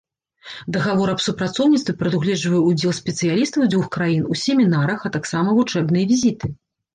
Дагавор 0.75 1.09
аб 1.13 1.19
супрацоўніцтве 1.25 1.93
прадугледжвае 1.99 2.61
ўдзел 2.69 2.95
спецыялістаў 3.01 3.67
дзвюх 3.71 3.85
краін 3.97 4.25
у 4.31 4.39
семінарах, 4.45 4.99
а 5.11 5.13
таксама 5.19 5.49
вучэбныя 5.61 6.05
візіты. 6.15 6.53